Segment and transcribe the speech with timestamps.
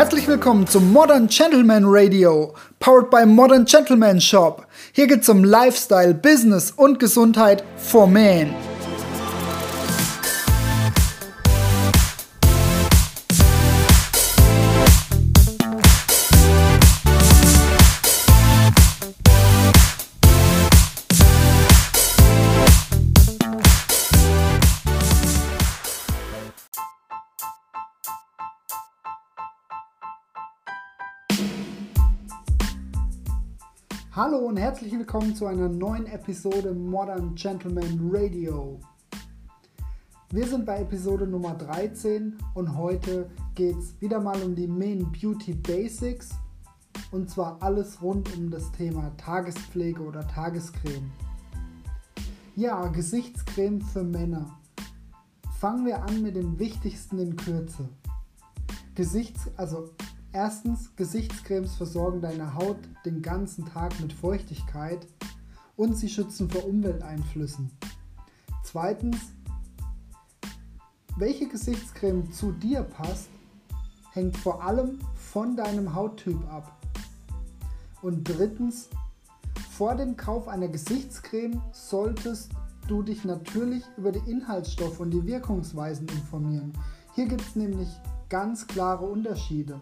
[0.00, 4.66] Herzlich willkommen zum Modern Gentleman Radio, powered by Modern Gentleman Shop.
[4.92, 8.54] Hier geht's um Lifestyle, Business und Gesundheit for Men.
[34.40, 38.80] Hallo und herzlich willkommen zu einer neuen Episode Modern Gentleman Radio.
[40.30, 45.12] Wir sind bei Episode Nummer 13 und heute geht es wieder mal um die Main
[45.12, 46.30] Beauty Basics
[47.10, 51.12] und zwar alles rund um das Thema Tagespflege oder Tagescreme.
[52.56, 54.58] Ja, Gesichtscreme für Männer.
[55.58, 57.90] Fangen wir an mit dem wichtigsten in Kürze.
[58.94, 59.90] Gesichts, also
[60.32, 65.04] Erstens, Gesichtscremes versorgen deine Haut den ganzen Tag mit Feuchtigkeit
[65.76, 67.70] und sie schützen vor Umwelteinflüssen.
[68.62, 69.16] Zweitens,
[71.16, 73.28] welche Gesichtscreme zu dir passt,
[74.12, 76.80] hängt vor allem von deinem Hauttyp ab.
[78.00, 78.88] Und drittens,
[79.70, 82.52] vor dem Kauf einer Gesichtscreme solltest
[82.86, 86.72] du dich natürlich über die Inhaltsstoffe und die Wirkungsweisen informieren.
[87.14, 87.88] Hier gibt es nämlich
[88.28, 89.80] ganz klare Unterschiede.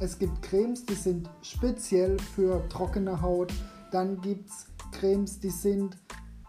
[0.00, 3.52] Es gibt Cremes, die sind speziell für trockene Haut.
[3.90, 5.96] Dann gibt es Cremes, die sind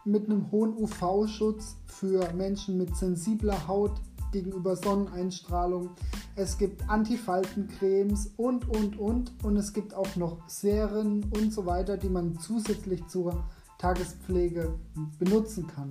[0.06, 4.00] mit einem hohen UV-Schutz für Menschen mit sensibler Haut
[4.32, 5.90] gegenüber Sonneneinstrahlung.
[6.36, 9.32] Es gibt Antifaltencremes und, und, und.
[9.44, 13.44] Und es gibt auch noch Serien und so weiter, die man zusätzlich zur
[13.80, 14.76] Tagespflege
[15.18, 15.90] benutzen kann.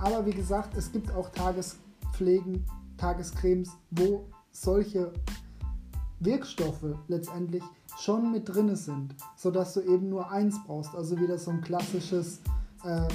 [0.00, 2.64] Aber wie gesagt, es gibt auch Tagespflegen,
[2.96, 5.12] Tagescremes, wo solche
[6.20, 7.62] Wirkstoffe letztendlich
[7.98, 10.94] schon mit drin sind, sodass du eben nur eins brauchst.
[10.94, 12.40] Also wieder so ein klassisches
[12.84, 13.08] äh,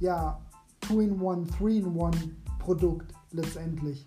[0.00, 0.40] ja,
[0.82, 2.14] 2-in-1, 3-in-1
[2.58, 4.06] Produkt letztendlich.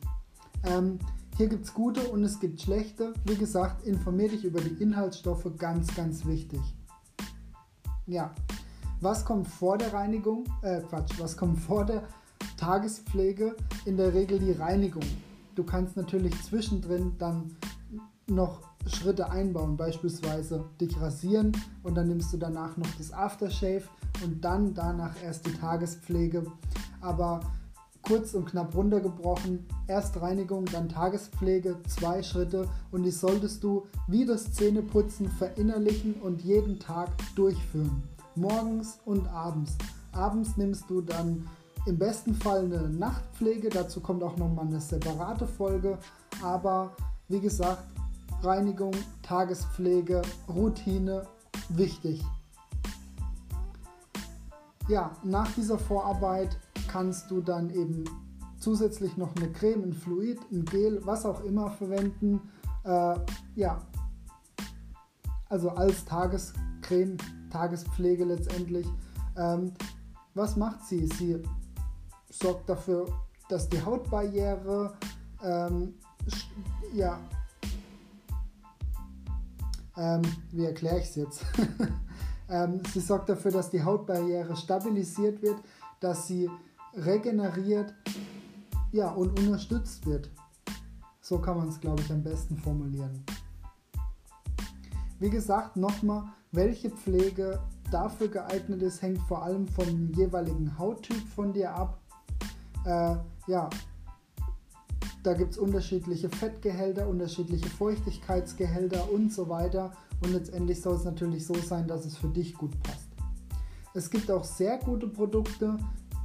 [0.64, 1.00] Ähm,
[1.38, 3.14] hier gibt es gute und es gibt schlechte.
[3.26, 6.62] Wie gesagt, informier dich über die Inhaltsstoffe, ganz, ganz wichtig.
[8.06, 8.34] Ja,
[9.02, 10.46] was kommt vor der Reinigung?
[10.62, 12.04] Äh, Quatsch, was kommt vor der
[12.58, 13.56] Tagespflege?
[13.86, 15.04] In der Regel die Reinigung.
[15.56, 17.56] Du kannst natürlich zwischendrin dann
[18.28, 21.54] noch Schritte einbauen, beispielsweise dich rasieren
[21.84, 23.84] und dann nimmst du danach noch das Aftershave
[24.24, 26.46] und dann danach erst die Tagespflege.
[27.02, 27.42] Aber
[28.02, 34.26] kurz und knapp runtergebrochen, erst Reinigung, dann Tagespflege, zwei Schritte und die solltest du wie
[34.26, 38.04] das Zähneputzen verinnerlichen und jeden Tag durchführen.
[38.36, 39.78] Morgens und abends.
[40.12, 41.48] Abends nimmst du dann
[41.86, 45.98] im besten Fall eine Nachtpflege, dazu kommt auch nochmal eine separate Folge,
[46.42, 46.92] aber
[47.28, 47.84] wie gesagt,
[48.44, 51.24] Reinigung, Tagespflege, Routine
[51.70, 52.24] wichtig.
[54.90, 58.04] Ja, nach dieser Vorarbeit kannst du dann eben
[58.60, 62.42] zusätzlich noch eine Creme, ein Fluid, ein Gel, was auch immer verwenden.
[62.84, 63.16] Äh,
[63.56, 63.82] ja,
[65.50, 67.18] also als Tagescreme,
[67.50, 68.88] Tagespflege letztendlich.
[69.38, 69.74] Ähm,
[70.34, 71.08] was macht sie?
[71.08, 71.42] Sie
[72.30, 73.06] sorgt dafür,
[73.48, 74.94] dass die Hautbarriere
[75.44, 75.94] ähm,
[76.94, 77.20] ja,
[79.98, 80.22] ähm,
[80.52, 81.46] wie erkläre ich es jetzt?
[82.50, 85.58] ähm, sie sorgt dafür, dass die Hautbarriere stabilisiert wird,
[86.00, 86.50] dass sie
[86.96, 87.94] regeneriert
[88.92, 90.30] ja, und unterstützt wird.
[91.22, 93.24] So kann man es, glaube ich, am besten formulieren.
[95.20, 101.54] Wie gesagt, nochmal, welche Pflege dafür geeignet ist, hängt vor allem vom jeweiligen Hauttyp von
[101.54, 102.00] dir ab.
[102.86, 103.16] Äh,
[103.48, 103.70] ja,
[105.24, 109.94] da gibt es unterschiedliche Fettgehälter, unterschiedliche Feuchtigkeitsgehälter und so weiter.
[110.22, 113.08] Und letztendlich soll es natürlich so sein, dass es für dich gut passt.
[113.94, 115.78] Es gibt auch sehr gute Produkte,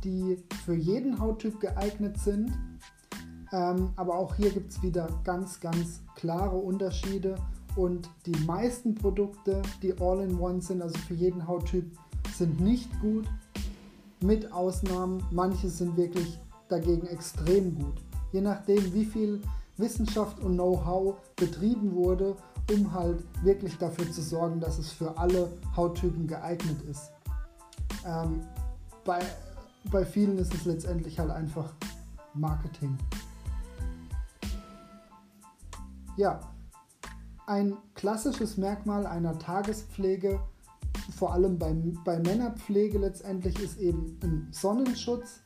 [0.02, 2.52] die für jeden Hauttyp geeignet sind.
[3.52, 7.36] Ähm, aber auch hier gibt es wieder ganz, ganz klare Unterschiede.
[7.76, 11.86] Und die meisten Produkte, die All-in-One sind, also für jeden Hauttyp,
[12.36, 13.26] sind nicht gut.
[14.20, 19.42] Mit Ausnahmen, manche sind wirklich dagegen extrem gut je nachdem, wie viel
[19.76, 22.36] Wissenschaft und Know-how betrieben wurde,
[22.70, 27.12] um halt wirklich dafür zu sorgen, dass es für alle Hauttypen geeignet ist.
[28.04, 28.42] Ähm,
[29.04, 29.20] bei,
[29.90, 31.72] bei vielen ist es letztendlich halt einfach
[32.34, 32.98] Marketing.
[36.16, 36.40] Ja,
[37.46, 40.40] ein klassisches Merkmal einer Tagespflege,
[41.16, 41.74] vor allem bei,
[42.04, 45.40] bei Männerpflege letztendlich, ist eben ein Sonnenschutz.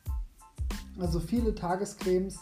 [0.98, 2.38] Also viele Tagescremes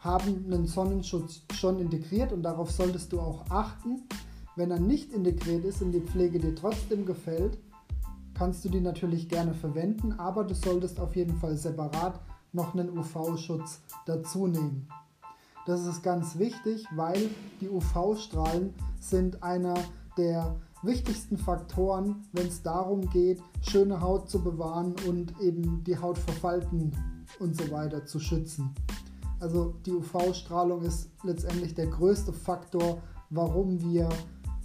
[0.00, 4.02] haben einen Sonnenschutz schon integriert und darauf solltest du auch achten.
[4.56, 7.58] Wenn er nicht integriert ist und die Pflege dir trotzdem gefällt,
[8.34, 12.18] kannst du die natürlich gerne verwenden, aber du solltest auf jeden Fall separat
[12.52, 14.88] noch einen UV-Schutz dazu nehmen.
[15.66, 17.28] Das ist ganz wichtig, weil
[17.60, 19.74] die UV-Strahlen sind einer
[20.16, 26.16] der wichtigsten Faktoren, wenn es darum geht, schöne Haut zu bewahren und eben die Haut
[26.16, 26.92] vor Falten
[27.38, 28.74] und so weiter zu schützen.
[29.40, 34.08] Also die UV-Strahlung ist letztendlich der größte Faktor, warum wir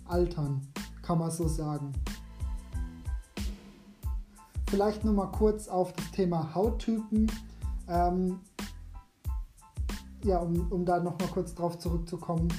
[0.04, 0.62] altern,
[1.02, 1.94] kann man so sagen.
[4.70, 7.32] Vielleicht nur mal kurz auf das Thema Hauttypen.
[7.88, 8.40] Ähm,
[10.26, 12.50] ja, um, um da noch mal kurz drauf zurückzukommen.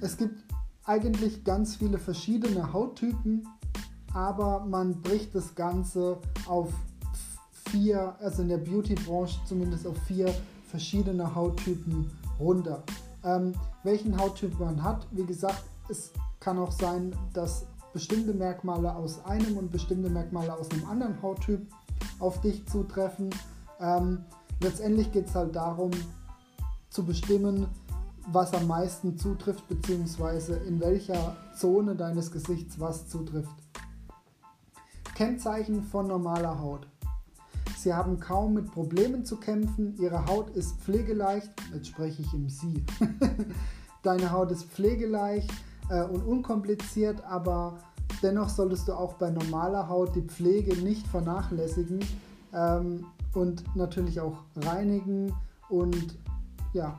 [0.00, 0.38] Es gibt
[0.84, 3.48] eigentlich ganz viele verschiedene Hauttypen,
[4.14, 6.68] aber man bricht das Ganze auf
[7.70, 10.32] vier, also in der Beauty-Branche zumindest auf vier
[10.68, 12.82] verschiedene Hauttypen runter.
[13.24, 19.24] Ähm, welchen Hauttyp man hat, wie gesagt, es kann auch sein, dass bestimmte Merkmale aus
[19.24, 21.66] einem und bestimmte Merkmale aus einem anderen Hauttyp
[22.20, 23.30] auf dich zutreffen.
[23.80, 24.24] Ähm,
[24.60, 25.90] letztendlich geht es halt darum,
[26.90, 27.66] zu bestimmen,
[28.30, 33.54] was am meisten zutrifft, beziehungsweise in welcher Zone deines Gesichts was zutrifft.
[35.14, 36.86] Kennzeichen von normaler Haut.
[37.78, 42.48] Sie haben kaum mit Problemen zu kämpfen, ihre Haut ist pflegeleicht, jetzt spreche ich im
[42.48, 42.84] Sie.
[44.02, 45.48] Deine Haut ist pflegeleicht
[45.88, 47.78] äh, und unkompliziert, aber
[48.20, 52.00] dennoch solltest du auch bei normaler Haut die Pflege nicht vernachlässigen
[52.52, 55.32] ähm, und natürlich auch reinigen
[55.68, 56.18] und
[56.72, 56.98] ja,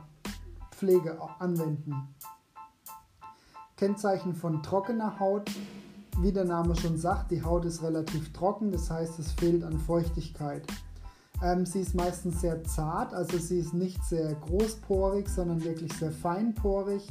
[0.70, 2.08] Pflege anwenden.
[3.76, 5.50] Kennzeichen von trockener Haut.
[6.18, 9.78] Wie der Name schon sagt, die Haut ist relativ trocken, das heißt es fehlt an
[9.78, 10.62] Feuchtigkeit.
[11.42, 16.10] Ähm, sie ist meistens sehr zart, also sie ist nicht sehr großporig, sondern wirklich sehr
[16.10, 17.08] feinporig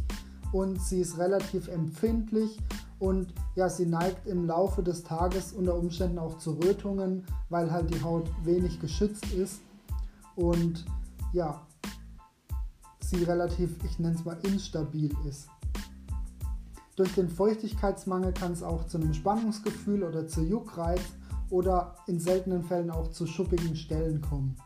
[0.51, 2.60] und sie ist relativ empfindlich
[3.00, 7.94] und ja, sie neigt im Laufe des Tages unter Umständen auch zu Rötungen, weil halt
[7.94, 9.62] die Haut wenig geschützt ist
[10.36, 10.86] und
[11.34, 11.62] ja,
[13.00, 15.50] sie relativ, ich nenne es mal, instabil ist.
[17.00, 21.00] Durch den Feuchtigkeitsmangel kann es auch zu einem Spannungsgefühl oder zu Juckreiz
[21.50, 24.57] oder in seltenen Fällen auch zu schuppigen Stellen kommen.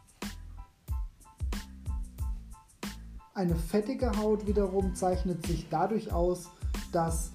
[3.35, 6.49] Eine fettige Haut wiederum zeichnet sich dadurch aus,
[6.91, 7.33] dass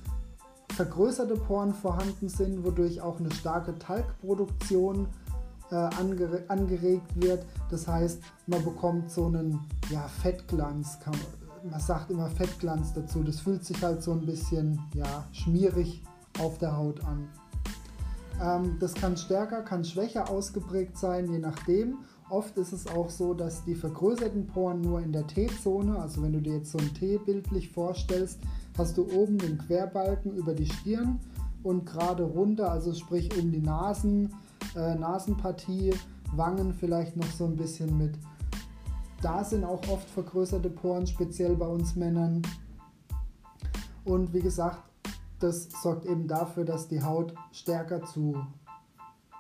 [0.75, 5.07] vergrößerte Poren vorhanden sind, wodurch auch eine starke Talgproduktion
[5.71, 7.47] äh, angere angeregt wird.
[7.71, 9.61] Das heißt, man bekommt so einen
[9.91, 10.99] ja, Fettglanz.
[11.07, 11.15] Man,
[11.69, 13.23] man sagt immer Fettglanz dazu.
[13.23, 16.03] Das fühlt sich halt so ein bisschen ja, schmierig
[16.39, 17.29] auf der Haut an.
[18.41, 21.99] Ähm, das kann stärker, kann schwächer ausgeprägt sein, je nachdem.
[22.31, 26.35] Oft ist es auch so, dass die vergrößerten Poren nur in der T-Zone, also wenn
[26.35, 28.39] du dir jetzt so ein T bildlich vorstellst,
[28.77, 31.19] hast du oben den Querbalken über die Stirn
[31.63, 34.35] und gerade runter, also sprich um die Nasen,
[34.77, 35.95] äh, Nasenpartie,
[36.35, 38.15] Wangen vielleicht noch so ein bisschen mit.
[39.21, 42.43] Da sind auch oft vergrößerte Poren, speziell bei uns Männern.
[44.05, 44.79] Und wie gesagt,
[45.41, 48.37] das sorgt eben dafür, dass die Haut stärker zu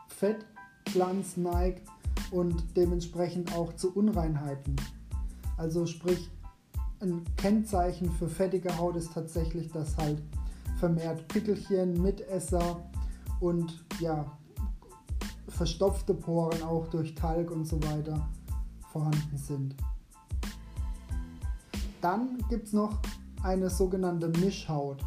[0.08, 1.88] Fettglanz neigt
[2.32, 4.76] und dementsprechend auch zu Unreinheiten.
[5.56, 6.28] Also sprich,
[7.00, 10.20] ein Kennzeichen für fettige Haut ist tatsächlich, dass halt
[10.80, 12.82] vermehrt Pickelchen, Mitesser
[13.38, 14.36] und ja,
[15.48, 18.28] verstopfte Poren auch durch Talg und so weiter
[18.92, 19.74] vorhanden sind.
[22.00, 22.98] Dann gibt es noch
[23.42, 25.04] eine sogenannte Mischhaut.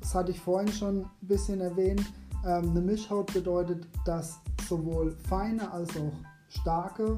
[0.00, 2.04] Das hatte ich vorhin schon ein bisschen erwähnt.
[2.44, 6.12] Ähm, eine Mischhaut bedeutet, dass sowohl feine als auch
[6.48, 7.16] starke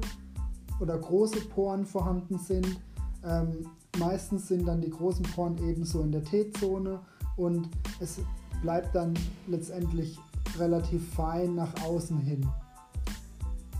[0.79, 2.79] oder große Poren vorhanden sind.
[3.23, 6.99] Ähm, meistens sind dann die großen Poren ebenso in der T-Zone
[7.37, 7.69] und
[7.99, 8.19] es
[8.61, 9.13] bleibt dann
[9.47, 10.19] letztendlich
[10.57, 12.47] relativ fein nach außen hin.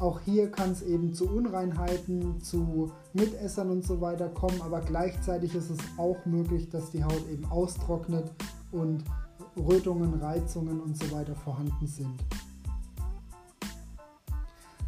[0.03, 5.55] Auch hier kann es eben zu Unreinheiten, zu Mitessern und so weiter kommen, aber gleichzeitig
[5.55, 8.29] ist es auch möglich, dass die Haut eben austrocknet
[8.73, 9.05] und
[9.55, 12.19] Rötungen, Reizungen und so weiter vorhanden sind.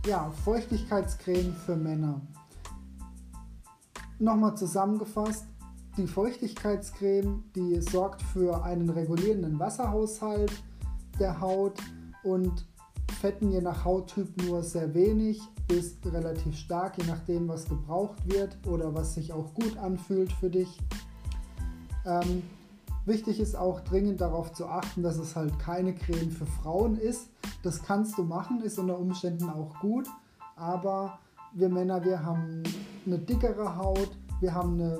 [0.05, 2.19] Ja, Feuchtigkeitscreme für Männer.
[4.19, 5.45] Nochmal zusammengefasst,
[5.95, 10.51] die Feuchtigkeitscreme, die sorgt für einen regulierenden Wasserhaushalt
[11.21, 11.79] der Haut
[12.25, 12.65] und
[13.25, 18.55] fetten je nach Hauttyp nur sehr wenig bis relativ stark, je nachdem was gebraucht wird
[18.67, 20.77] oder was sich auch gut anfühlt für dich.
[22.05, 22.43] Ähm,
[23.07, 27.31] wichtig ist auch dringend darauf zu achten, dass es halt keine Creme für Frauen ist.
[27.63, 30.07] Das kannst du machen, ist unter Umständen auch gut,
[30.55, 31.17] aber
[31.55, 32.61] wir Männer, wir haben
[33.07, 34.99] eine dickere Haut, wir haben eine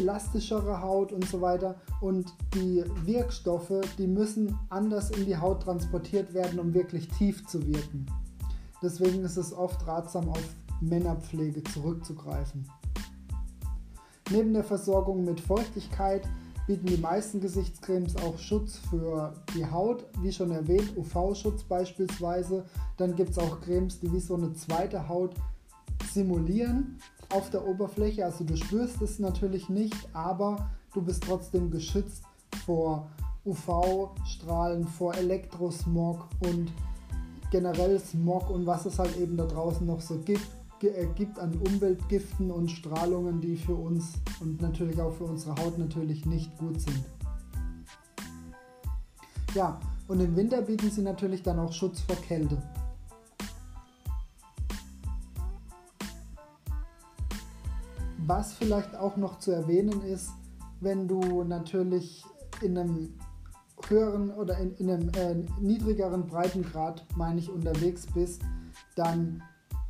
[0.00, 1.76] elastischere Haut und so weiter.
[2.00, 7.66] Und die Wirkstoffe, die müssen anders in die Haut transportiert werden, um wirklich tief zu
[7.66, 8.06] wirken.
[8.82, 10.42] Deswegen ist es oft ratsam, auf
[10.80, 12.66] Männerpflege zurückzugreifen.
[14.30, 16.26] Neben der Versorgung mit Feuchtigkeit
[16.66, 22.64] bieten die meisten Gesichtscremes auch Schutz für die Haut, wie schon erwähnt, UV-Schutz beispielsweise.
[22.96, 25.34] Dann gibt es auch Cremes, die wie so eine zweite Haut
[26.12, 26.98] simulieren
[27.32, 28.24] auf der Oberfläche.
[28.24, 32.24] Also du spürst es natürlich nicht, aber du bist trotzdem geschützt
[32.66, 33.08] vor
[33.44, 36.72] UV-Strahlen, vor Elektrosmog und
[37.50, 40.46] generell Smog und was es halt eben da draußen noch so gibt
[41.14, 46.24] gibt an Umweltgiften und Strahlungen, die für uns und natürlich auch für unsere Haut natürlich
[46.24, 47.04] nicht gut sind.
[49.54, 52.56] Ja, und im Winter bieten sie natürlich dann auch Schutz vor Kälte.
[58.30, 60.30] Was vielleicht auch noch zu erwähnen ist,
[60.78, 62.24] wenn du natürlich
[62.62, 63.14] in einem
[63.88, 68.42] höheren oder in, in einem äh, niedrigeren Breitengrad, meine ich, unterwegs bist,
[68.94, 69.42] dann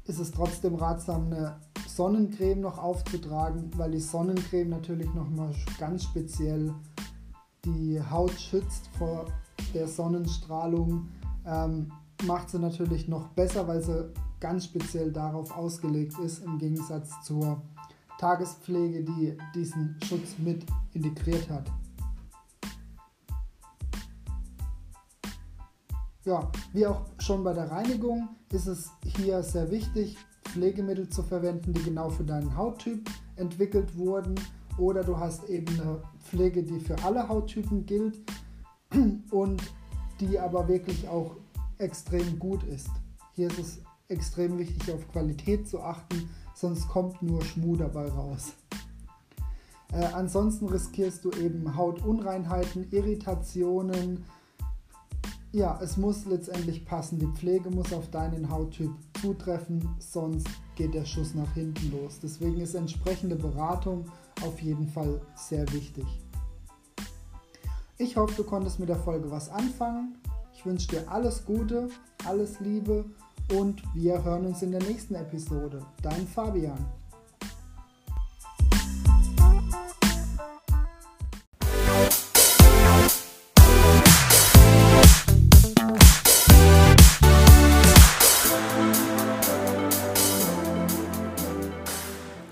[0.06, 6.72] ist es trotzdem ratsam, eine Sonnencreme noch aufzutragen, weil die Sonnencreme natürlich nochmal ganz speziell
[7.66, 9.26] die Haut schützt vor
[9.74, 11.08] der Sonnenstrahlung.
[11.44, 11.92] Ähm,
[12.24, 17.60] macht sie natürlich noch besser, weil sie ganz speziell darauf ausgelegt ist, im Gegensatz zur
[18.20, 21.70] Tagespflege, die diesen Schutz mit integriert hat.
[26.26, 31.72] Ja, wie auch schon bei der Reinigung ist es hier sehr wichtig, Pflegemittel zu verwenden,
[31.72, 34.34] die genau für deinen Hauttyp entwickelt wurden.
[34.76, 38.18] Oder du hast eben eine Pflege, die für alle Hauttypen gilt
[39.30, 39.62] und
[40.20, 41.36] die aber wirklich auch
[41.78, 42.90] extrem gut ist.
[43.32, 46.28] Hier ist es extrem wichtig, auf Qualität zu achten,
[46.60, 48.52] sonst kommt nur Schmuh dabei raus.
[49.92, 54.24] Äh, ansonsten riskierst du eben Hautunreinheiten, Irritationen,
[55.52, 57.18] ja, es muss letztendlich passen.
[57.18, 62.20] Die Pflege muss auf deinen Hauttyp zutreffen, sonst geht der Schuss nach hinten los.
[62.22, 64.04] Deswegen ist entsprechende Beratung
[64.42, 66.06] auf jeden Fall sehr wichtig.
[67.98, 70.16] Ich hoffe, du konntest mit der Folge was anfangen.
[70.54, 71.88] Ich wünsche dir alles Gute,
[72.24, 73.04] alles Liebe
[73.50, 75.80] und wir hören uns in der nächsten Episode.
[76.02, 76.84] Dein Fabian.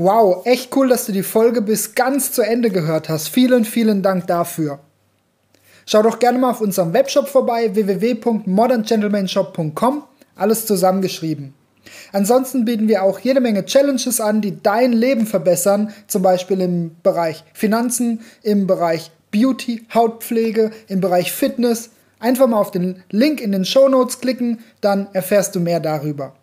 [0.01, 3.27] Wow, echt cool, dass du die Folge bis ganz zu Ende gehört hast.
[3.29, 4.79] Vielen, vielen Dank dafür.
[5.87, 10.05] Schau doch gerne mal auf unserem Webshop vorbei, www.moderngentlemanshop.com,
[10.39, 11.55] alles zusammengeschrieben.
[12.13, 16.97] Ansonsten bieten wir auch jede Menge Challenges an, die dein Leben verbessern, zum Beispiel im
[17.03, 21.91] Bereich Finanzen, im Bereich Beauty, Hautpflege, im Bereich Fitness.
[22.19, 26.35] Einfach mal auf den Link in den Show Notes klicken, dann erfährst du mehr darüber.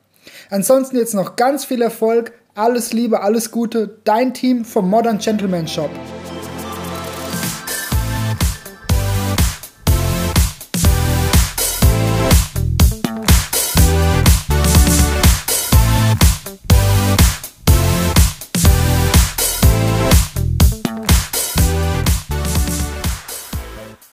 [0.49, 5.67] Ansonsten jetzt noch ganz viel Erfolg alles Liebe, alles Gute, dein Team vom Modern Gentleman
[5.67, 5.89] Shop.